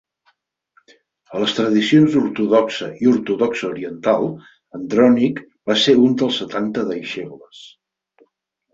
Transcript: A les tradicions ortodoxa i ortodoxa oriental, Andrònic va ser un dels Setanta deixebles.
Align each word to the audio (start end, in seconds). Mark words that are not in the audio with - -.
A 1.35 1.41
les 1.43 1.53
tradicions 1.57 2.15
ortodoxa 2.21 2.89
i 3.05 3.11
ortodoxa 3.13 3.69
oriental, 3.69 4.27
Andrònic 4.81 5.45
va 5.73 5.81
ser 5.87 5.99
un 6.09 6.21
dels 6.25 6.45
Setanta 6.45 6.91
deixebles. 6.93 7.67